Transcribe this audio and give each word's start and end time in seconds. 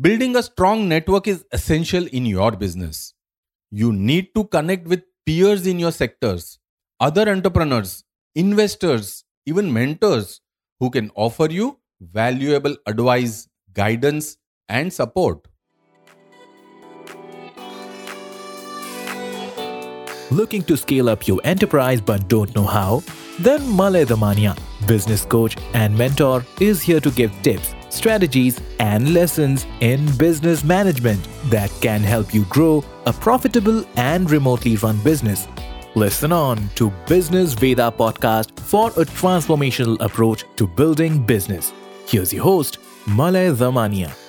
Building 0.00 0.34
a 0.34 0.42
strong 0.42 0.88
network 0.88 1.28
is 1.28 1.44
essential 1.52 2.04
in 2.08 2.26
your 2.26 2.50
business. 2.50 3.14
You 3.70 3.92
need 3.92 4.34
to 4.34 4.42
connect 4.42 4.88
with 4.88 5.04
peers 5.24 5.68
in 5.68 5.78
your 5.78 5.92
sectors, 5.92 6.58
other 6.98 7.28
entrepreneurs, 7.28 8.02
investors, 8.34 9.22
even 9.46 9.72
mentors 9.72 10.40
who 10.80 10.90
can 10.90 11.12
offer 11.14 11.48
you 11.48 11.78
valuable 12.00 12.76
advice, 12.86 13.48
guidance, 13.72 14.36
and 14.68 14.92
support. 14.92 15.46
Looking 20.32 20.64
to 20.64 20.76
scale 20.76 21.08
up 21.08 21.28
your 21.28 21.40
enterprise 21.44 22.00
but 22.00 22.26
don't 22.26 22.52
know 22.56 22.64
how? 22.64 23.04
Then 23.38 23.76
Malay 23.76 24.06
Damania, 24.06 24.58
business 24.86 25.24
coach 25.24 25.56
and 25.74 25.96
mentor, 25.96 26.44
is 26.60 26.82
here 26.82 27.00
to 27.00 27.10
give 27.10 27.32
tips, 27.42 27.74
strategies, 27.90 28.60
and 28.80 29.12
lessons 29.14 29.66
in 29.80 30.04
business 30.16 30.64
management 30.64 31.26
that 31.50 31.70
can 31.80 32.00
help 32.00 32.34
you 32.34 32.44
grow 32.46 32.84
a 33.06 33.12
profitable 33.12 33.84
and 33.96 34.30
remotely 34.30 34.76
run 34.76 34.98
business. 35.02 35.46
Listen 35.94 36.32
on 36.32 36.68
to 36.74 36.90
Business 37.06 37.54
Veda 37.54 37.92
podcast 37.96 38.58
for 38.58 38.88
a 38.90 39.04
transformational 39.04 39.96
approach 40.00 40.44
to 40.56 40.66
building 40.66 41.24
business. 41.24 41.72
Here's 42.06 42.32
your 42.32 42.42
host, 42.42 42.78
Malay 43.06 43.50
Damania. 43.50 44.23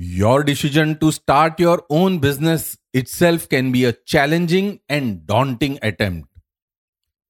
Your 0.00 0.44
decision 0.44 0.96
to 1.00 1.10
start 1.10 1.58
your 1.58 1.82
own 1.90 2.20
business 2.20 2.78
itself 2.94 3.48
can 3.48 3.72
be 3.72 3.84
a 3.84 3.92
challenging 3.92 4.78
and 4.88 5.26
daunting 5.26 5.80
attempt. 5.82 6.28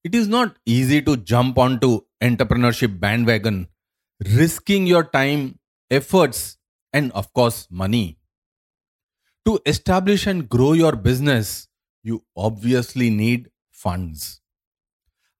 It 0.05 0.15
is 0.15 0.29
not 0.29 0.55
easy 0.67 1.01
to 1.01 1.17
jump 1.17 1.59
onto 1.59 2.03
entrepreneurship 2.21 3.01
bandwagon, 3.01 3.69
risking 4.23 4.87
your 4.87 5.05
time, 5.05 5.59
efforts, 5.91 6.59
and 6.93 7.11
of 7.13 7.33
course, 7.33 7.67
money. 7.71 8.19
To 9.47 9.59
establish 9.65 10.27
and 10.27 10.47
grow 10.47 10.75
your 10.75 10.93
business, 10.93 11.69
you 12.03 12.23
obviously 12.37 13.09
need 13.09 13.49
funds. 13.71 14.43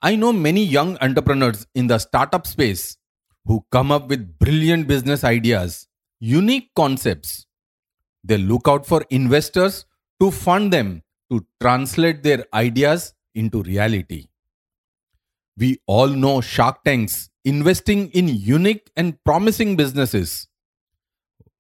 I 0.01 0.17
know 0.17 0.33
many 0.33 0.65
young 0.65 0.97
entrepreneurs 1.03 1.67
in 1.75 1.89
the 1.89 1.99
startup 1.99 2.47
space 2.47 2.97
who 3.45 3.67
come 3.71 3.93
up 3.93 4.09
with 4.09 4.39
brilliant 4.39 4.89
business 4.89 5.25
ideas 5.25 5.88
unique 6.21 6.71
concepts. 6.75 7.47
They 8.25 8.39
look 8.39 8.69
out 8.69 8.87
for 8.87 9.05
investors 9.11 9.87
to 10.21 10.31
fund 10.31 10.73
them 10.73 11.03
to 11.31 11.47
translate 11.61 12.23
their 12.23 12.45
ideas 12.53 13.15
into 13.35 13.63
reality. 13.63 14.29
We 15.57 15.81
all 15.87 16.09
know 16.09 16.41
Shark 16.41 16.85
Tanks 16.85 17.31
investing 17.45 18.11
in 18.11 18.29
unique 18.29 18.91
and 18.97 19.23
promising 19.25 19.77
businesses. 19.77 20.49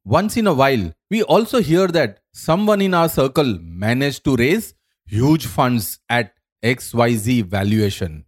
Once 0.05 0.37
in 0.37 0.47
a 0.47 0.55
while, 0.55 0.93
we 1.11 1.23
also 1.23 1.61
hear 1.61 1.87
that 1.89 2.21
someone 2.33 2.81
in 2.81 2.95
our 2.95 3.09
circle 3.09 3.59
managed 3.61 4.25
to 4.25 4.37
raise 4.37 4.75
huge 5.07 5.47
funds 5.47 5.99
at 6.09 6.33
XYZ 6.63 7.45
valuation. 7.45 8.25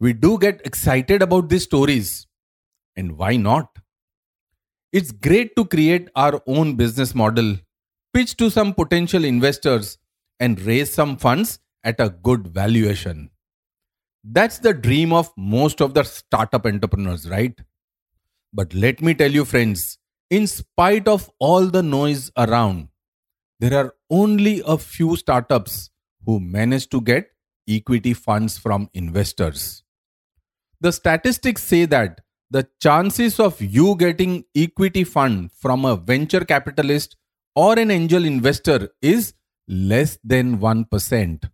We 0.00 0.12
do 0.12 0.38
get 0.38 0.60
excited 0.64 1.22
about 1.22 1.48
these 1.48 1.64
stories. 1.64 2.26
And 2.96 3.16
why 3.18 3.36
not? 3.36 3.78
It's 4.94 5.10
great 5.10 5.56
to 5.56 5.64
create 5.64 6.08
our 6.14 6.40
own 6.46 6.76
business 6.76 7.16
model, 7.16 7.56
pitch 8.12 8.36
to 8.36 8.48
some 8.48 8.72
potential 8.72 9.24
investors, 9.24 9.98
and 10.38 10.60
raise 10.60 10.94
some 10.94 11.16
funds 11.16 11.58
at 11.82 11.98
a 11.98 12.10
good 12.10 12.46
valuation. 12.46 13.30
That's 14.22 14.60
the 14.60 14.72
dream 14.72 15.12
of 15.12 15.32
most 15.36 15.80
of 15.80 15.94
the 15.94 16.04
startup 16.04 16.64
entrepreneurs, 16.64 17.28
right? 17.28 17.60
But 18.52 18.72
let 18.72 19.02
me 19.02 19.14
tell 19.14 19.32
you, 19.32 19.44
friends, 19.44 19.98
in 20.30 20.46
spite 20.46 21.08
of 21.08 21.28
all 21.40 21.66
the 21.66 21.82
noise 21.82 22.30
around, 22.36 22.86
there 23.58 23.74
are 23.76 23.94
only 24.10 24.62
a 24.64 24.78
few 24.78 25.16
startups 25.16 25.90
who 26.24 26.38
manage 26.38 26.88
to 26.90 27.00
get 27.00 27.30
equity 27.68 28.14
funds 28.14 28.58
from 28.58 28.88
investors. 28.94 29.82
The 30.80 30.92
statistics 30.92 31.64
say 31.64 31.84
that 31.86 32.20
the 32.50 32.68
chances 32.80 33.40
of 33.40 33.60
you 33.60 33.96
getting 33.96 34.44
equity 34.54 35.04
fund 35.04 35.50
from 35.52 35.84
a 35.84 35.96
venture 35.96 36.44
capitalist 36.44 37.16
or 37.56 37.78
an 37.78 37.90
angel 37.90 38.24
investor 38.24 38.90
is 39.00 39.34
less 39.66 40.18
than 40.22 40.58
1%. 40.58 41.50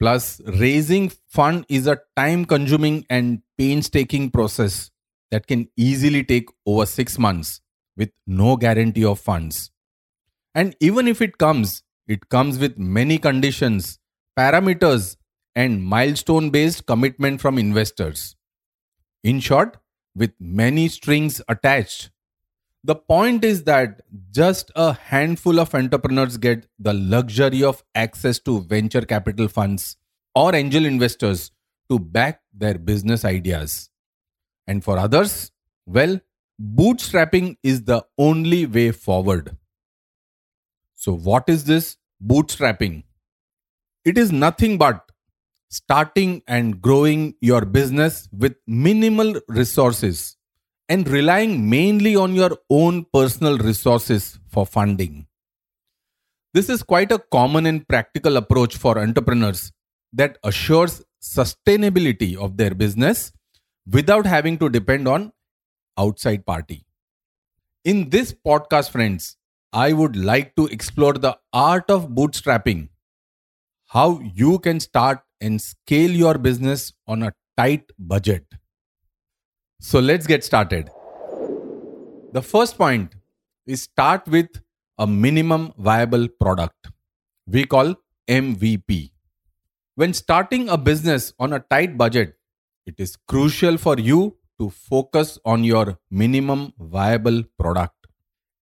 Plus, 0.00 0.40
raising 0.46 1.10
fund 1.26 1.66
is 1.68 1.86
a 1.86 2.00
time 2.16 2.44
consuming 2.44 3.04
and 3.10 3.42
painstaking 3.56 4.30
process 4.30 4.90
that 5.30 5.46
can 5.46 5.68
easily 5.76 6.22
take 6.24 6.48
over 6.64 6.86
6 6.86 7.18
months 7.18 7.60
with 7.96 8.10
no 8.26 8.56
guarantee 8.56 9.04
of 9.04 9.18
funds. 9.18 9.70
And 10.54 10.74
even 10.80 11.08
if 11.08 11.20
it 11.20 11.36
comes, 11.38 11.82
it 12.06 12.28
comes 12.28 12.58
with 12.58 12.78
many 12.78 13.18
conditions, 13.18 13.98
parameters, 14.38 15.16
and 15.54 15.84
milestone 15.84 16.50
based 16.50 16.86
commitment 16.86 17.40
from 17.40 17.58
investors. 17.58 18.36
In 19.24 19.40
short, 19.40 19.78
with 20.18 20.32
many 20.40 20.88
strings 20.88 21.40
attached. 21.48 22.10
The 22.84 22.94
point 22.94 23.44
is 23.44 23.64
that 23.64 24.02
just 24.30 24.70
a 24.76 24.92
handful 24.92 25.60
of 25.60 25.74
entrepreneurs 25.74 26.36
get 26.36 26.66
the 26.78 26.94
luxury 26.94 27.62
of 27.62 27.82
access 27.94 28.38
to 28.40 28.60
venture 28.60 29.02
capital 29.02 29.48
funds 29.48 29.96
or 30.34 30.54
angel 30.54 30.84
investors 30.84 31.50
to 31.90 31.98
back 31.98 32.40
their 32.52 32.78
business 32.78 33.24
ideas. 33.24 33.90
And 34.66 34.84
for 34.84 34.98
others, 34.98 35.50
well, 35.86 36.20
bootstrapping 36.60 37.56
is 37.62 37.84
the 37.84 38.04
only 38.18 38.66
way 38.66 38.90
forward. 38.92 39.56
So, 40.94 41.14
what 41.14 41.48
is 41.48 41.64
this 41.64 41.96
bootstrapping? 42.24 43.04
It 44.04 44.18
is 44.18 44.32
nothing 44.32 44.78
but 44.78 45.07
starting 45.68 46.42
and 46.46 46.80
growing 46.80 47.34
your 47.40 47.64
business 47.64 48.28
with 48.32 48.56
minimal 48.66 49.34
resources 49.48 50.36
and 50.88 51.06
relying 51.08 51.68
mainly 51.68 52.16
on 52.16 52.34
your 52.34 52.56
own 52.70 53.04
personal 53.12 53.58
resources 53.58 54.38
for 54.48 54.64
funding. 54.64 55.26
This 56.54 56.70
is 56.70 56.82
quite 56.82 57.12
a 57.12 57.18
common 57.18 57.66
and 57.66 57.86
practical 57.86 58.38
approach 58.38 58.76
for 58.76 58.98
entrepreneurs 58.98 59.70
that 60.14 60.38
assures 60.42 61.02
sustainability 61.22 62.36
of 62.36 62.56
their 62.56 62.74
business 62.74 63.32
without 63.90 64.24
having 64.24 64.56
to 64.58 64.70
depend 64.70 65.06
on 65.06 65.32
outside 65.98 66.46
party. 66.46 66.86
In 67.84 68.08
this 68.08 68.32
podcast 68.32 68.90
friends, 68.90 69.36
I 69.72 69.92
would 69.92 70.16
like 70.16 70.56
to 70.56 70.66
explore 70.66 71.12
the 71.12 71.38
art 71.52 71.90
of 71.90 72.08
bootstrapping, 72.08 72.88
how 73.86 74.20
you 74.20 74.58
can 74.60 74.80
start 74.80 75.20
and 75.40 75.60
scale 75.60 76.10
your 76.10 76.38
business 76.38 76.92
on 77.06 77.22
a 77.22 77.32
tight 77.56 77.90
budget. 77.98 78.44
So 79.80 80.00
let's 80.00 80.26
get 80.26 80.44
started. 80.44 80.90
The 82.32 82.42
first 82.42 82.76
point 82.76 83.14
is 83.66 83.82
start 83.82 84.26
with 84.26 84.48
a 84.98 85.06
minimum 85.06 85.72
viable 85.78 86.28
product. 86.28 86.88
We 87.46 87.64
call 87.64 87.94
MVP. 88.28 89.12
When 89.94 90.12
starting 90.12 90.68
a 90.68 90.76
business 90.76 91.32
on 91.38 91.52
a 91.52 91.60
tight 91.60 91.96
budget, 91.96 92.34
it 92.86 92.94
is 92.98 93.16
crucial 93.16 93.78
for 93.78 93.98
you 93.98 94.36
to 94.58 94.70
focus 94.70 95.38
on 95.44 95.64
your 95.64 95.98
minimum 96.10 96.72
viable 96.78 97.42
product. 97.58 97.94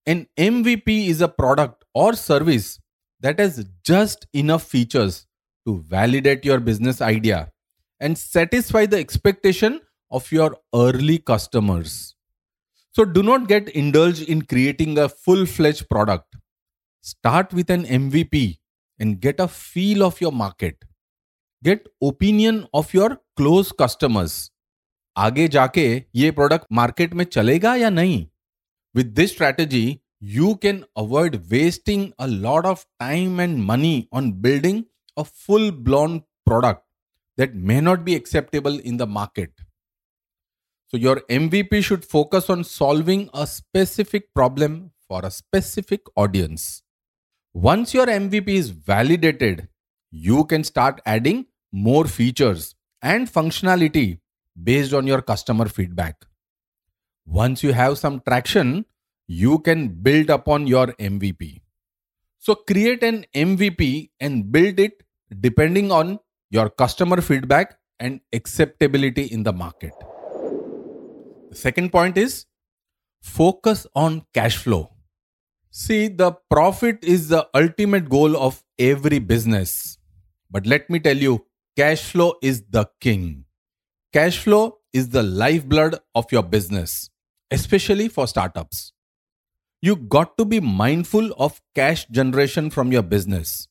An 0.07 0.27
MVP 0.39 1.09
is 1.09 1.21
a 1.21 1.29
product 1.29 1.85
or 1.95 2.15
service 2.15 2.79
that 3.21 3.41
has 3.41 3.67
just 3.83 4.27
enough 4.33 4.63
features 4.63 5.27
to 5.66 5.84
validate 5.88 6.46
your 6.46 6.60
business 6.60 7.02
idea 7.02 7.52
and 8.00 8.18
satisfy 8.18 8.86
the 8.86 8.98
expectation 8.98 9.80
of 10.10 10.32
your 10.32 10.58
early 10.74 11.18
customers. 11.18 12.16
So 12.92 13.06
do 13.06 13.24
not 13.24 13.48
get 13.48 13.70
indulged 13.70 14.24
in 14.24 14.42
creating 14.42 14.98
a 14.98 15.08
full 15.08 15.46
fledged 15.46 15.88
product. 15.90 16.36
Start 17.02 17.54
with 17.54 17.70
an 17.70 17.86
MVP 17.86 18.58
and 19.00 19.20
get 19.20 19.40
a 19.40 19.48
feel 19.48 20.04
of 20.04 20.20
your 20.20 20.32
market. 20.32 20.84
Get 21.64 21.88
opinion 22.04 22.68
of 22.74 22.94
your 22.94 23.18
close 23.38 23.72
customers. 23.72 24.50
आगे 25.18 25.48
जाके 25.54 25.84
ये 26.16 26.30
product 26.32 26.66
market 26.74 27.14
में 27.14 27.24
चलेगा 27.26 27.76
या 27.76 27.90
नहीं 27.90 28.26
with 28.96 29.08
this 29.16 29.32
strategy 29.32 30.00
you 30.22 30.56
can 30.64 30.84
avoid 31.02 31.36
wasting 31.52 32.02
a 32.20 32.28
lot 32.28 32.66
of 32.72 32.86
time 33.02 33.40
and 33.40 33.64
money 33.70 34.08
on 34.14 34.32
building 34.42 34.84
a 35.17 35.25
full 35.25 35.71
blown 35.71 36.25
product 36.45 36.83
that 37.37 37.55
may 37.55 37.81
not 37.81 38.05
be 38.05 38.15
acceptable 38.15 38.79
in 38.79 38.97
the 38.97 39.07
market. 39.07 39.51
So, 40.89 40.97
your 40.97 41.17
MVP 41.29 41.83
should 41.83 42.05
focus 42.05 42.49
on 42.49 42.65
solving 42.65 43.29
a 43.35 43.47
specific 43.47 44.33
problem 44.35 44.93
for 45.09 45.25
a 45.25 45.31
specific 45.31 46.03
audience. 46.17 46.83
Once 47.53 47.93
your 47.95 48.07
MVP 48.07 48.49
is 48.49 48.71
validated, 48.71 49.69
you 50.11 50.45
can 50.45 50.63
start 50.63 51.01
adding 51.05 51.47
more 51.73 52.07
features 52.07 52.75
and 53.03 53.31
functionality 53.31 54.21
based 54.63 54.93
on 54.93 55.07
your 55.07 55.23
customer 55.23 55.69
feedback. 55.69 56.25
Once 57.27 57.63
you 57.63 57.73
have 57.73 57.99
some 57.99 58.21
traction, 58.21 58.85
you 59.27 59.59
can 59.59 59.89
build 59.89 60.31
upon 60.31 60.67
your 60.67 60.89
MVP. 60.99 61.61
So 62.39 62.55
create 62.55 63.03
an 63.03 63.27
MVP 63.35 64.11
and 64.21 64.53
build 64.53 64.79
it 64.79 65.03
depending 65.41 65.91
on 65.91 66.19
your 66.51 66.69
customer 66.69 67.21
feedback 67.21 67.79
and 67.99 68.21
acceptability 68.33 69.25
in 69.25 69.43
the 69.43 69.53
market. 69.53 69.93
The 71.51 71.57
second 71.57 71.91
point 71.91 72.17
is 72.19 72.47
focus 73.23 73.87
on 73.95 74.25
cash 74.35 74.57
flow. 74.57 74.93
See, 75.71 76.09
the 76.09 76.33
profit 76.51 77.03
is 77.03 77.29
the 77.29 77.49
ultimate 77.55 78.09
goal 78.09 78.37
of 78.37 78.63
every 78.79 79.19
business. 79.19 79.99
But 80.51 80.67
let 80.67 80.89
me 80.89 81.01
tell 81.01 81.17
you, 81.17 81.47
cash 81.77 82.03
flow 82.03 82.35
is 82.43 82.63
the 82.71 82.89
king. 83.01 83.45
Cash 84.13 84.39
flow 84.39 84.79
is 84.93 85.11
the 85.11 85.23
lifeblood 85.23 85.99
of 86.15 86.31
your 86.33 86.43
business, 86.43 87.11
especially 87.51 88.09
for 88.09 88.27
startups. 88.27 88.93
You 89.83 89.97
got 89.97 90.39
to 90.39 90.45
be 90.45 90.61
mindful 90.61 91.33
of 91.39 91.61
cash 91.75 92.07
generation 92.07 92.71
from 92.71 92.93
your 92.93 93.03
business. 93.03 93.69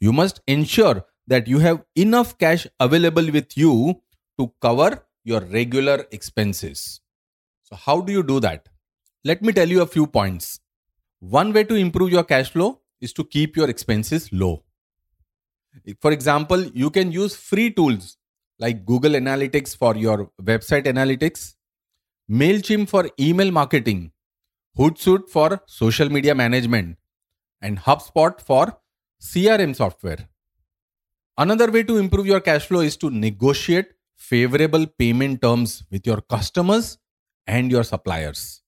You 0.00 0.12
must 0.12 0.40
ensure 0.46 1.04
that 1.26 1.46
you 1.46 1.58
have 1.58 1.84
enough 1.94 2.36
cash 2.38 2.66
available 2.80 3.30
with 3.30 3.56
you 3.56 4.00
to 4.38 4.52
cover 4.60 5.06
your 5.24 5.40
regular 5.40 6.06
expenses. 6.10 7.00
So, 7.64 7.76
how 7.76 8.00
do 8.00 8.12
you 8.12 8.22
do 8.22 8.40
that? 8.40 8.68
Let 9.24 9.42
me 9.42 9.52
tell 9.52 9.68
you 9.68 9.82
a 9.82 9.86
few 9.86 10.06
points. 10.06 10.60
One 11.18 11.52
way 11.52 11.64
to 11.64 11.74
improve 11.74 12.10
your 12.10 12.24
cash 12.24 12.50
flow 12.50 12.80
is 13.00 13.12
to 13.12 13.24
keep 13.24 13.56
your 13.56 13.68
expenses 13.68 14.32
low. 14.32 14.64
For 16.00 16.12
example, 16.12 16.64
you 16.64 16.88
can 16.90 17.12
use 17.12 17.36
free 17.36 17.70
tools 17.70 18.16
like 18.58 18.86
Google 18.86 19.12
Analytics 19.12 19.76
for 19.76 19.96
your 19.96 20.30
website 20.42 20.84
analytics, 20.84 21.54
MailChimp 22.30 22.88
for 22.88 23.08
email 23.20 23.50
marketing, 23.50 24.12
Hootsuite 24.78 25.28
for 25.28 25.60
social 25.66 26.08
media 26.08 26.34
management, 26.34 26.96
and 27.60 27.78
HubSpot 27.78 28.40
for 28.40 28.78
CRM 29.20 29.76
software. 29.76 30.28
Another 31.36 31.70
way 31.70 31.82
to 31.82 31.98
improve 31.98 32.26
your 32.26 32.40
cash 32.40 32.64
flow 32.66 32.80
is 32.80 32.96
to 32.96 33.10
negotiate 33.10 33.92
favorable 34.16 34.86
payment 34.86 35.42
terms 35.42 35.84
with 35.90 36.06
your 36.06 36.22
customers 36.22 36.96
and 37.46 37.70
your 37.70 37.84
suppliers. 37.84 38.62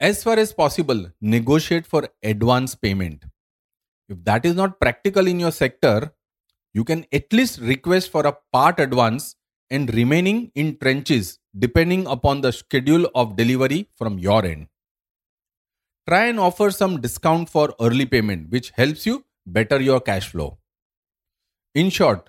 As 0.00 0.24
far 0.24 0.36
as 0.36 0.52
possible, 0.52 1.12
negotiate 1.20 1.86
for 1.86 2.08
advance 2.24 2.74
payment. 2.74 3.24
If 4.08 4.24
that 4.24 4.44
is 4.44 4.56
not 4.56 4.80
practical 4.80 5.28
in 5.28 5.38
your 5.38 5.52
sector, 5.52 6.12
you 6.74 6.82
can 6.82 7.06
at 7.12 7.32
least 7.32 7.60
request 7.60 8.10
for 8.10 8.26
a 8.26 8.36
part 8.52 8.80
advance 8.80 9.36
and 9.70 9.94
remaining 9.94 10.50
in 10.56 10.76
trenches 10.76 11.38
depending 11.56 12.08
upon 12.08 12.40
the 12.40 12.52
schedule 12.52 13.08
of 13.14 13.36
delivery 13.36 13.88
from 13.96 14.18
your 14.18 14.44
end. 14.44 14.66
Try 16.08 16.26
and 16.26 16.40
offer 16.40 16.72
some 16.72 17.00
discount 17.00 17.48
for 17.48 17.74
early 17.80 18.06
payment, 18.06 18.50
which 18.50 18.70
helps 18.70 19.06
you 19.06 19.24
better 19.46 19.80
your 19.80 20.00
cash 20.00 20.28
flow. 20.28 20.58
In 21.74 21.90
short, 21.90 22.28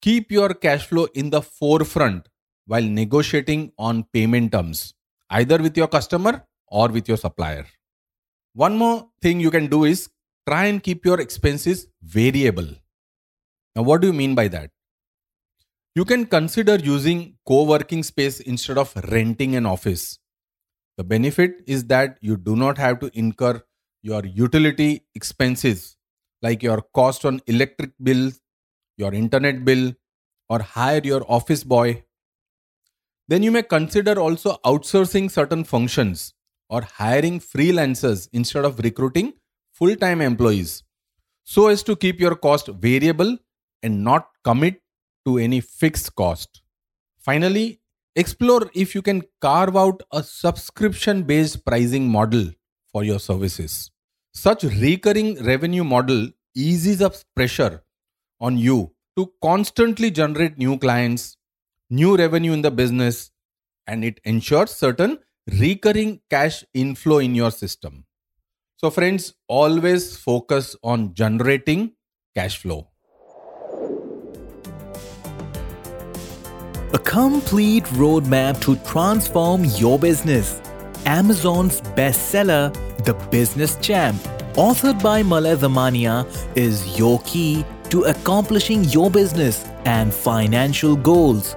keep 0.00 0.32
your 0.32 0.54
cash 0.54 0.86
flow 0.86 1.06
in 1.14 1.30
the 1.30 1.42
forefront 1.42 2.28
while 2.66 2.82
negotiating 2.82 3.72
on 3.78 4.04
payment 4.12 4.52
terms, 4.52 4.94
either 5.30 5.58
with 5.58 5.76
your 5.76 5.88
customer 5.88 6.44
or 6.68 6.88
with 6.88 7.08
your 7.08 7.16
supplier. 7.16 7.66
One 8.54 8.76
more 8.76 9.08
thing 9.20 9.40
you 9.40 9.50
can 9.50 9.66
do 9.66 9.84
is 9.84 10.08
try 10.48 10.64
and 10.64 10.82
keep 10.82 11.04
your 11.04 11.20
expenses 11.20 11.86
variable. 12.02 12.68
Now, 13.76 13.82
what 13.82 14.00
do 14.00 14.08
you 14.08 14.12
mean 14.12 14.34
by 14.34 14.48
that? 14.48 14.70
You 15.94 16.04
can 16.04 16.26
consider 16.26 16.76
using 16.76 17.36
co 17.46 17.64
working 17.64 18.02
space 18.02 18.40
instead 18.40 18.78
of 18.78 18.94
renting 19.10 19.56
an 19.56 19.66
office. 19.66 20.18
The 20.96 21.04
benefit 21.04 21.62
is 21.66 21.84
that 21.84 22.18
you 22.20 22.36
do 22.36 22.56
not 22.56 22.78
have 22.78 23.00
to 23.00 23.10
incur 23.14 23.62
your 24.02 24.24
utility 24.24 25.04
expenses 25.14 25.97
like 26.42 26.62
your 26.62 26.82
cost 26.94 27.24
on 27.24 27.40
electric 27.46 27.92
bill, 28.02 28.30
your 28.96 29.12
internet 29.14 29.64
bill, 29.64 29.94
or 30.48 30.60
hire 30.60 31.00
your 31.04 31.24
office 31.28 31.64
boy. 31.64 32.04
Then 33.28 33.42
you 33.42 33.50
may 33.50 33.62
consider 33.62 34.18
also 34.18 34.56
outsourcing 34.64 35.30
certain 35.30 35.64
functions 35.64 36.34
or 36.70 36.82
hiring 36.82 37.40
freelancers 37.40 38.28
instead 38.32 38.64
of 38.64 38.78
recruiting 38.78 39.34
full 39.72 39.94
time 39.96 40.20
employees 40.20 40.82
so 41.44 41.68
as 41.68 41.82
to 41.82 41.96
keep 41.96 42.20
your 42.20 42.34
cost 42.34 42.68
variable 42.68 43.36
and 43.82 44.04
not 44.04 44.28
commit 44.44 44.82
to 45.26 45.38
any 45.38 45.60
fixed 45.60 46.14
cost. 46.14 46.62
Finally, 47.18 47.80
explore 48.16 48.70
if 48.74 48.94
you 48.94 49.02
can 49.02 49.22
carve 49.40 49.76
out 49.76 50.02
a 50.12 50.22
subscription 50.22 51.22
based 51.22 51.64
pricing 51.64 52.08
model 52.08 52.50
for 52.92 53.04
your 53.04 53.18
services. 53.18 53.90
Such 54.38 54.62
recurring 54.62 55.42
revenue 55.42 55.82
model 55.82 56.28
eases 56.54 57.02
up 57.02 57.14
pressure 57.34 57.82
on 58.40 58.56
you 58.56 58.92
to 59.16 59.32
constantly 59.42 60.12
generate 60.12 60.56
new 60.56 60.78
clients, 60.78 61.36
new 61.90 62.16
revenue 62.16 62.52
in 62.52 62.62
the 62.62 62.70
business, 62.70 63.32
and 63.88 64.04
it 64.04 64.20
ensures 64.22 64.70
certain 64.70 65.18
recurring 65.60 66.20
cash 66.30 66.62
inflow 66.72 67.18
in 67.18 67.34
your 67.34 67.50
system. 67.50 68.04
So, 68.76 68.90
friends, 68.90 69.34
always 69.48 70.16
focus 70.16 70.76
on 70.84 71.14
generating 71.14 71.94
cash 72.36 72.58
flow. 72.58 72.90
A 76.92 77.00
complete 77.02 77.86
roadmap 78.02 78.60
to 78.60 78.76
transform 78.88 79.64
your 79.64 79.98
business. 79.98 80.60
Amazon's 81.06 81.80
bestseller, 81.80 82.72
The 83.04 83.14
Business 83.30 83.76
Champ, 83.76 84.20
authored 84.54 85.00
by 85.02 85.22
Malay 85.22 85.54
Damania, 85.54 86.26
is 86.56 86.98
your 86.98 87.20
key 87.20 87.64
to 87.90 88.02
accomplishing 88.02 88.82
your 88.84 89.08
business 89.08 89.64
and 89.84 90.12
financial 90.12 90.96
goals. 90.96 91.54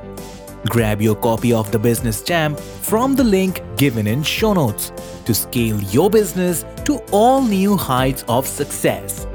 Grab 0.66 1.02
your 1.02 1.16
copy 1.16 1.52
of 1.52 1.72
The 1.72 1.80
Business 1.80 2.22
Champ 2.22 2.60
from 2.60 3.16
the 3.16 3.24
link 3.24 3.64
given 3.76 4.06
in 4.06 4.22
show 4.22 4.54
notes 4.54 4.92
to 5.26 5.34
scale 5.34 5.82
your 5.86 6.12
business 6.12 6.64
to 6.86 7.00
all 7.12 7.42
new 7.42 7.76
heights 7.76 8.24
of 8.28 8.46
success. 8.46 9.26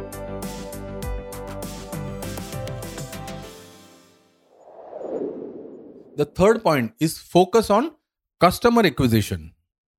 The 6.14 6.24
third 6.24 6.62
point 6.62 6.94
is 7.00 7.18
focus 7.18 7.68
on 7.68 7.90
customer 8.40 8.86
acquisition. 8.86 9.55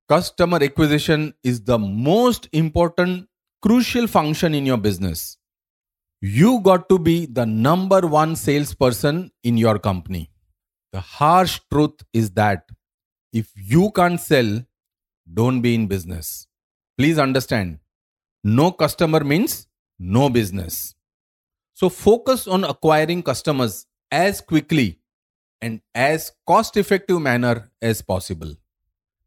Customer 0.09 0.63
acquisition 0.63 1.33
is 1.43 1.61
the 1.63 1.77
most 1.77 2.47
important, 2.53 3.27
crucial 3.61 4.07
function 4.07 4.53
in 4.53 4.65
your 4.65 4.77
business. 4.77 5.37
You 6.21 6.61
got 6.61 6.87
to 6.89 6.97
be 6.97 7.25
the 7.25 7.45
number 7.45 7.99
one 8.07 8.37
salesperson 8.37 9.31
in 9.43 9.57
your 9.57 9.77
company. 9.79 10.31
The 10.93 11.01
harsh 11.01 11.59
truth 11.69 11.99
is 12.13 12.31
that 12.31 12.63
if 13.33 13.51
you 13.55 13.91
can't 13.91 14.19
sell, 14.19 14.63
don't 15.31 15.59
be 15.61 15.75
in 15.75 15.87
business. 15.87 16.47
Please 16.97 17.19
understand, 17.19 17.79
no 18.45 18.71
customer 18.71 19.25
means 19.25 19.67
no 19.99 20.29
business. 20.29 20.95
So 21.73 21.89
focus 21.89 22.47
on 22.47 22.63
acquiring 22.63 23.23
customers 23.23 23.85
as 24.09 24.39
quickly 24.39 25.01
and 25.61 25.81
as 25.93 26.31
cost 26.47 26.77
effective 26.77 27.21
manner 27.21 27.69
as 27.81 28.01
possible. 28.01 28.55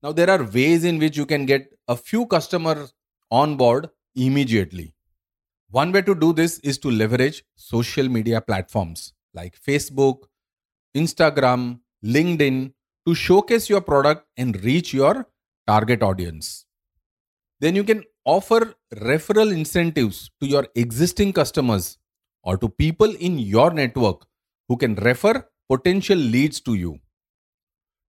Now 0.02 0.12
there 0.12 0.30
are 0.30 0.42
ways 0.42 0.85
in 0.85 0.99
which 0.99 1.16
you 1.16 1.26
can 1.26 1.45
get 1.45 1.69
a 1.87 1.97
few 1.97 2.26
customers 2.26 2.95
on 3.30 3.57
board 3.57 3.90
immediately. 4.14 4.95
One 5.71 5.92
way 5.92 6.02
to 6.02 6.14
do 6.14 6.33
this 6.33 6.59
is 6.61 6.78
to 6.78 6.90
leverage 6.90 7.45
social 7.54 8.09
media 8.09 8.40
platforms 8.40 9.12
like 9.35 9.61
Facebook, 9.61 10.23
Instagram, 10.97 11.80
LinkedIn 12.04 12.73
to 13.07 13.14
showcase 13.14 13.69
your 13.69 13.80
product 13.80 14.26
and 14.37 14.62
reach 14.64 14.92
your 14.95 15.28
target 15.66 16.02
audience. 16.02 16.64
Then 17.61 17.76
you 17.76 17.85
can 17.85 18.04
offer 18.25 18.75
referral 18.95 19.52
incentives 19.52 20.30
to 20.40 20.47
your 20.47 20.66
existing 20.75 21.35
customers 21.35 21.99
or 22.42 22.57
to 22.57 22.69
people 22.69 23.14
in 23.16 23.38
your 23.38 23.71
network 23.71 24.26
who 24.66 24.76
can 24.76 24.95
refer 24.95 25.47
potential 25.69 26.19
leads 26.19 26.61
to 26.62 26.75
you. 26.75 26.99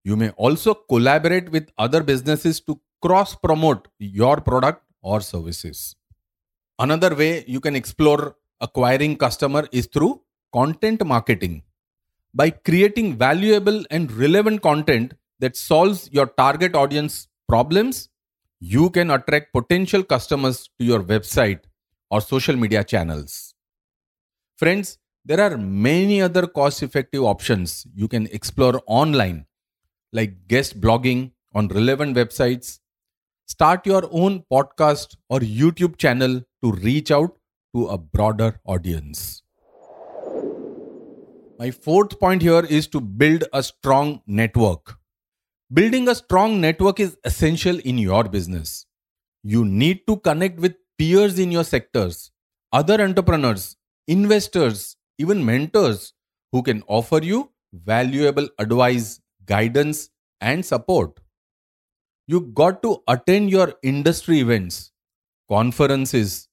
You 0.04 0.16
may 0.16 0.30
also 0.32 0.74
collaborate 0.74 1.52
with 1.52 1.70
other 1.78 2.02
businesses 2.04 2.60
to 2.62 2.80
cross 3.02 3.36
promote 3.36 3.88
your 4.00 4.38
product 4.42 4.84
or 5.02 5.22
services. 5.22 5.96
Another 6.80 7.16
way 7.16 7.44
you 7.48 7.60
can 7.60 7.76
explore 7.76 8.36
acquiring 8.60 9.18
customer 9.18 9.68
is 9.72 9.88
through 9.88 10.22
content 10.54 11.06
marketing. 11.06 11.64
By 12.34 12.50
creating 12.50 13.18
valuable 13.18 13.84
and 13.92 14.12
relevant 14.12 14.62
content 14.62 15.14
that 15.40 15.56
solves 15.56 16.10
your 16.12 16.28
target 16.28 16.76
audience 16.76 17.28
problems, 17.48 18.10
you 18.60 18.90
can 18.92 19.12
attract 19.12 19.54
potential 19.54 20.04
customers 20.04 20.70
to 20.80 20.86
your 20.86 21.04
website 21.04 21.62
or 22.10 22.22
social 22.22 22.56
media 22.56 22.84
channels. 22.84 23.54
Friends, 24.58 24.98
there 25.26 25.42
are 25.42 25.58
many 25.58 26.22
other 26.22 26.48
cost 26.48 26.84
effective 26.84 27.24
options 27.24 27.86
you 27.94 28.08
can 28.08 28.28
explore 28.28 28.82
online, 28.88 29.46
like 30.14 30.48
guest 30.48 30.80
blogging 30.82 31.32
on 31.54 31.68
relevant 31.70 32.16
websites, 32.16 32.80
start 33.48 33.86
your 33.86 34.08
own 34.12 34.44
podcast 34.52 35.16
or 35.30 35.40
YouTube 35.40 35.98
channel 35.98 36.42
to 36.64 36.72
reach 36.72 37.12
out 37.12 37.38
to 37.76 37.88
a 37.88 37.98
broader 37.98 38.60
audience. 38.66 39.44
My 41.60 41.72
fourth 41.72 42.20
point 42.20 42.42
here 42.42 42.66
is 42.66 42.88
to 42.88 43.00
build 43.00 43.44
a 43.54 43.62
strong 43.62 44.22
network. 44.26 44.98
Building 45.72 46.10
a 46.10 46.16
strong 46.16 46.60
network 46.60 47.00
is 47.00 47.18
essential 47.24 47.78
in 47.80 47.98
your 47.98 48.24
business. 48.26 48.86
You 49.44 49.64
need 49.64 50.06
to 50.08 50.18
connect 50.18 50.60
with 50.60 50.76
peers 50.98 51.40
in 51.40 51.52
your 51.52 51.64
sectors, 51.64 52.32
other 52.74 53.02
entrepreneurs, 53.02 53.78
investors, 54.08 54.98
even 55.18 55.46
mentors 55.46 56.14
who 56.52 56.62
can 56.64 56.84
offer 56.88 57.20
you 57.24 57.52
valuable 57.74 58.50
advice, 58.60 59.21
guidance, 59.46 60.10
and 60.40 60.66
support. 60.66 61.20
You 62.28 62.42
got 62.42 62.82
to 62.84 63.04
attend 63.08 63.50
your 63.50 63.74
industry 63.84 64.40
events, 64.40 64.92
conferences, 65.50 66.48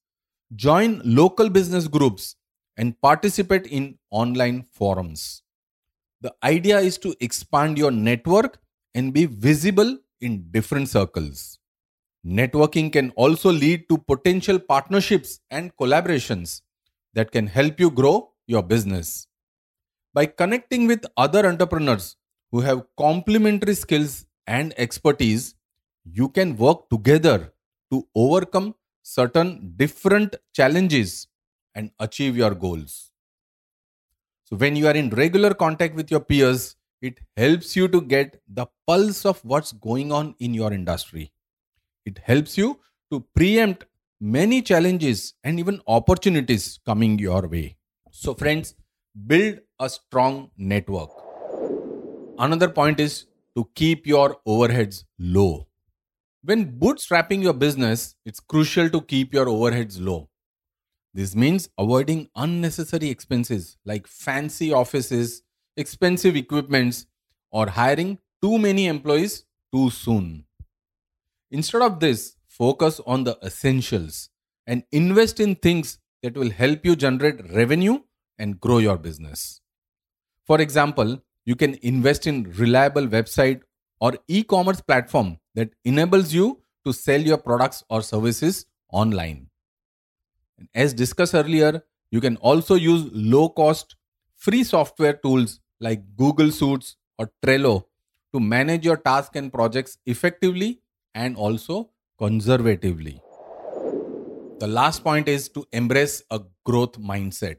join 0.54 1.00
local 1.04 1.48
business 1.48 1.88
groups, 1.88 2.36
and 2.76 3.00
participate 3.00 3.66
in 3.66 3.98
online 4.10 4.64
forums. 4.72 5.42
The 6.20 6.34
idea 6.42 6.78
is 6.78 6.98
to 6.98 7.14
expand 7.20 7.78
your 7.78 7.90
network 7.90 8.58
and 8.94 9.12
be 9.12 9.26
visible 9.26 9.98
in 10.20 10.50
different 10.50 10.88
circles. 10.88 11.58
Networking 12.26 12.92
can 12.92 13.10
also 13.10 13.52
lead 13.52 13.88
to 13.88 13.98
potential 13.98 14.58
partnerships 14.58 15.40
and 15.50 15.74
collaborations 15.76 16.62
that 17.14 17.30
can 17.30 17.46
help 17.46 17.78
you 17.78 17.90
grow 17.90 18.32
your 18.46 18.62
business. 18.62 19.26
By 20.12 20.26
connecting 20.26 20.86
with 20.86 21.06
other 21.16 21.46
entrepreneurs 21.46 22.16
who 22.50 22.60
have 22.60 22.84
complementary 22.96 23.74
skills 23.74 24.26
and 24.46 24.74
expertise, 24.76 25.54
you 26.04 26.28
can 26.28 26.56
work 26.56 26.88
together 26.88 27.52
to 27.90 28.06
overcome 28.14 28.74
certain 29.02 29.72
different 29.76 30.36
challenges 30.52 31.28
and 31.74 31.90
achieve 31.98 32.36
your 32.36 32.54
goals. 32.54 33.12
So, 34.44 34.56
when 34.56 34.76
you 34.76 34.86
are 34.88 34.94
in 34.96 35.10
regular 35.10 35.52
contact 35.52 35.94
with 35.94 36.10
your 36.10 36.20
peers, 36.20 36.76
it 37.02 37.20
helps 37.36 37.76
you 37.76 37.86
to 37.88 38.00
get 38.00 38.40
the 38.48 38.66
pulse 38.86 39.24
of 39.26 39.44
what's 39.44 39.72
going 39.72 40.10
on 40.10 40.34
in 40.38 40.54
your 40.54 40.72
industry. 40.72 41.32
It 42.06 42.18
helps 42.18 42.56
you 42.56 42.80
to 43.12 43.20
preempt 43.34 43.84
many 44.20 44.62
challenges 44.62 45.34
and 45.44 45.58
even 45.58 45.80
opportunities 45.86 46.80
coming 46.84 47.18
your 47.18 47.46
way. 47.46 47.76
So, 48.10 48.34
friends, 48.34 48.74
build 49.26 49.60
a 49.78 49.88
strong 49.88 50.50
network. 50.56 51.27
Another 52.38 52.68
point 52.68 53.00
is 53.00 53.26
to 53.56 53.68
keep 53.74 54.06
your 54.06 54.36
overheads 54.46 55.02
low. 55.18 55.66
When 56.42 56.78
bootstrapping 56.78 57.42
your 57.42 57.52
business, 57.52 58.14
it's 58.24 58.38
crucial 58.38 58.88
to 58.90 59.00
keep 59.00 59.34
your 59.34 59.46
overheads 59.46 59.96
low. 60.00 60.28
This 61.12 61.34
means 61.34 61.68
avoiding 61.76 62.28
unnecessary 62.36 63.10
expenses 63.10 63.76
like 63.84 64.06
fancy 64.06 64.72
offices, 64.72 65.42
expensive 65.76 66.36
equipments, 66.36 67.06
or 67.50 67.68
hiring 67.70 68.18
too 68.40 68.56
many 68.56 68.86
employees 68.86 69.44
too 69.72 69.90
soon. 69.90 70.44
Instead 71.50 71.82
of 71.82 71.98
this, 71.98 72.36
focus 72.46 73.00
on 73.04 73.24
the 73.24 73.36
essentials 73.42 74.30
and 74.64 74.84
invest 74.92 75.40
in 75.40 75.56
things 75.56 75.98
that 76.22 76.36
will 76.36 76.50
help 76.50 76.84
you 76.84 76.94
generate 76.94 77.52
revenue 77.52 77.98
and 78.38 78.60
grow 78.60 78.78
your 78.78 78.96
business. 78.96 79.60
For 80.46 80.60
example, 80.60 81.20
you 81.48 81.56
can 81.56 81.78
invest 81.90 82.26
in 82.26 82.42
reliable 82.56 83.06
website 83.12 83.62
or 84.00 84.12
e-commerce 84.28 84.82
platform 84.82 85.38
that 85.54 85.70
enables 85.82 86.32
you 86.34 86.60
to 86.84 86.92
sell 86.92 87.22
your 87.28 87.38
products 87.38 87.82
or 87.88 88.02
services 88.02 88.66
online. 88.92 89.46
And 90.58 90.68
as 90.74 90.92
discussed 90.92 91.34
earlier, 91.34 91.82
you 92.10 92.20
can 92.20 92.36
also 92.36 92.74
use 92.74 93.08
low 93.12 93.48
cost 93.48 93.96
free 94.36 94.62
software 94.62 95.14
tools 95.14 95.60
like 95.80 96.02
Google 96.16 96.50
Suites 96.50 96.96
or 97.18 97.30
Trello 97.42 97.84
to 98.34 98.40
manage 98.40 98.84
your 98.84 98.98
tasks 98.98 99.36
and 99.36 99.50
projects 99.50 99.96
effectively 100.04 100.82
and 101.14 101.34
also 101.34 101.88
conservatively. 102.18 103.22
The 104.58 104.66
last 104.66 105.02
point 105.02 105.28
is 105.28 105.48
to 105.50 105.66
embrace 105.72 106.22
a 106.30 106.42
growth 106.64 107.00
mindset. 107.00 107.56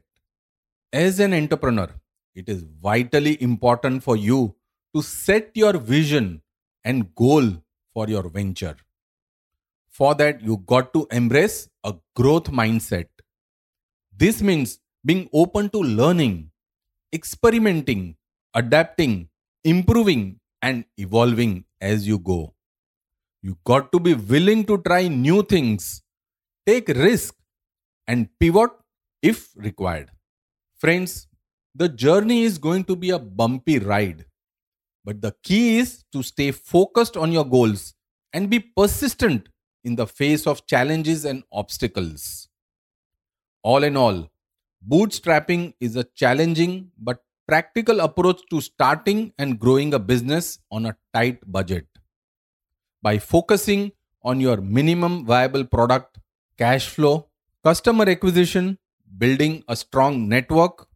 As 0.92 1.18
an 1.18 1.34
entrepreneur, 1.34 1.88
it 2.34 2.48
is 2.48 2.62
vitally 2.82 3.40
important 3.42 4.02
for 4.02 4.16
you 4.16 4.54
to 4.94 5.02
set 5.02 5.50
your 5.54 5.78
vision 5.78 6.42
and 6.84 7.14
goal 7.14 7.62
for 7.92 8.08
your 8.08 8.28
venture. 8.28 8.76
For 9.88 10.14
that, 10.14 10.40
you 10.40 10.58
got 10.58 10.92
to 10.94 11.06
embrace 11.10 11.68
a 11.84 11.94
growth 12.14 12.44
mindset. 12.44 13.06
This 14.16 14.42
means 14.42 14.80
being 15.04 15.28
open 15.32 15.70
to 15.70 15.78
learning, 15.78 16.50
experimenting, 17.12 18.16
adapting, 18.54 19.28
improving, 19.64 20.40
and 20.62 20.84
evolving 20.96 21.64
as 21.80 22.06
you 22.06 22.18
go. 22.18 22.54
You 23.42 23.56
got 23.64 23.90
to 23.92 24.00
be 24.00 24.14
willing 24.14 24.64
to 24.66 24.78
try 24.78 25.08
new 25.08 25.42
things, 25.42 26.02
take 26.66 26.88
risk, 26.88 27.34
and 28.06 28.28
pivot 28.38 28.70
if 29.22 29.50
required. 29.56 30.10
Friends, 30.78 31.26
the 31.74 31.88
journey 31.88 32.42
is 32.42 32.58
going 32.58 32.84
to 32.84 32.96
be 32.96 33.10
a 33.10 33.18
bumpy 33.18 33.78
ride. 33.78 34.26
But 35.04 35.22
the 35.22 35.34
key 35.42 35.78
is 35.78 36.04
to 36.12 36.22
stay 36.22 36.50
focused 36.50 37.16
on 37.16 37.32
your 37.32 37.44
goals 37.44 37.94
and 38.32 38.50
be 38.50 38.60
persistent 38.60 39.48
in 39.84 39.96
the 39.96 40.06
face 40.06 40.46
of 40.46 40.66
challenges 40.66 41.24
and 41.24 41.42
obstacles. 41.52 42.48
All 43.62 43.82
in 43.84 43.96
all, 43.96 44.30
bootstrapping 44.86 45.74
is 45.80 45.96
a 45.96 46.04
challenging 46.04 46.90
but 46.98 47.22
practical 47.46 48.00
approach 48.00 48.40
to 48.50 48.60
starting 48.60 49.32
and 49.38 49.58
growing 49.58 49.94
a 49.94 49.98
business 49.98 50.58
on 50.70 50.86
a 50.86 50.96
tight 51.12 51.38
budget. 51.50 51.86
By 53.02 53.18
focusing 53.18 53.92
on 54.22 54.40
your 54.40 54.58
minimum 54.58 55.24
viable 55.24 55.64
product, 55.64 56.18
cash 56.58 56.88
flow, 56.88 57.28
customer 57.64 58.08
acquisition, 58.08 58.78
building 59.18 59.64
a 59.66 59.74
strong 59.74 60.28
network, 60.28 60.86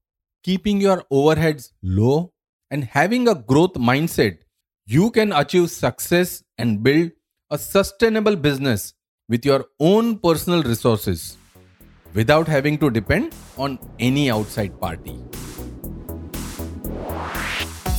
keeping 0.44 0.78
your 0.78 1.02
overheads 1.10 1.70
low, 1.82 2.30
and 2.70 2.84
having 2.84 3.26
a 3.28 3.34
growth 3.34 3.74
mindset, 3.74 4.38
you 4.86 5.10
can 5.10 5.32
achieve 5.32 5.70
success 5.70 6.44
and 6.58 6.82
build 6.82 7.12
a 7.50 7.56
sustainable 7.56 8.36
business 8.36 8.92
with 9.26 9.46
your 9.46 9.64
own 9.80 10.18
personal 10.18 10.62
resources 10.62 11.38
without 12.12 12.46
having 12.46 12.76
to 12.76 12.90
depend 12.90 13.34
on 13.56 13.78
any 13.98 14.30
outside 14.30 14.78
party. 14.78 15.18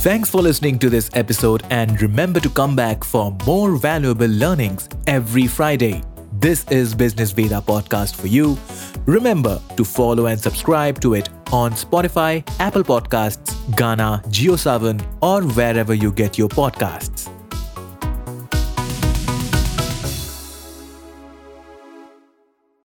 Thanks 0.06 0.30
for 0.30 0.40
listening 0.40 0.78
to 0.78 0.88
this 0.88 1.10
episode 1.14 1.64
and 1.70 2.00
remember 2.00 2.38
to 2.38 2.48
come 2.48 2.76
back 2.76 3.02
for 3.02 3.36
more 3.44 3.76
valuable 3.76 4.28
learnings 4.28 4.88
every 5.08 5.48
Friday. 5.48 6.00
This 6.34 6.64
is 6.70 6.94
Business 6.94 7.32
Veda 7.32 7.60
podcast 7.66 8.14
for 8.14 8.28
you. 8.28 8.56
Remember 9.04 9.60
to 9.76 9.84
follow 9.84 10.26
and 10.26 10.38
subscribe 10.38 11.00
to 11.00 11.14
it 11.14 11.28
on 11.52 11.72
Spotify, 11.72 12.46
Apple 12.58 12.84
Podcasts, 12.84 13.54
Gaana, 13.72 14.22
JioSaavn, 14.26 15.04
or 15.20 15.42
wherever 15.42 15.94
you 15.94 16.12
get 16.12 16.38
your 16.38 16.48
podcasts. 16.48 17.35